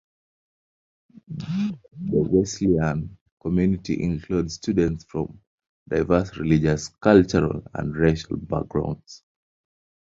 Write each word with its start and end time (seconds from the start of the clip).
The 1.27 1.75
Wesleyan 2.09 3.19
community 3.39 4.01
includes 4.01 4.55
students 4.55 5.03
from 5.05 5.39
diverse 5.87 6.35
religious, 6.37 6.87
cultural, 6.87 7.61
and 7.75 7.95
racial 7.95 8.37
backgrounds. 8.37 9.21